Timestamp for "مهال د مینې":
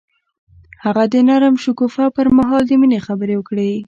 2.37-2.99